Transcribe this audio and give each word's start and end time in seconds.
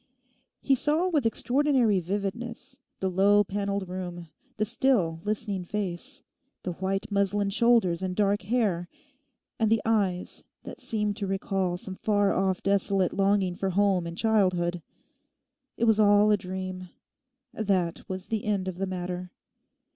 He 0.63 0.73
saw 0.73 1.09
with 1.09 1.27
extraordinary 1.27 1.99
vividness 1.99 2.79
the 2.97 3.07
low 3.07 3.43
panelled 3.43 3.87
room; 3.87 4.29
the 4.57 4.65
still 4.65 5.19
listening 5.25 5.63
face; 5.63 6.23
the 6.63 6.71
white 6.73 7.11
muslin 7.11 7.51
shoulders 7.51 8.01
and 8.01 8.15
dark 8.15 8.41
hair; 8.41 8.89
and 9.59 9.69
the 9.69 9.79
eyes 9.85 10.43
that 10.63 10.81
seemed 10.81 11.17
to 11.17 11.27
recall 11.27 11.77
some 11.77 11.93
far 11.93 12.33
off 12.33 12.63
desolate 12.63 13.13
longing 13.13 13.53
for 13.53 13.69
home 13.69 14.07
and 14.07 14.17
childhood. 14.17 14.81
It 15.77 15.83
was 15.83 15.99
all 15.99 16.31
a 16.31 16.35
dream. 16.37 16.89
That 17.53 18.01
was 18.09 18.29
the 18.29 18.45
end 18.45 18.67
of 18.67 18.79
the 18.79 18.87
matter. 18.87 19.29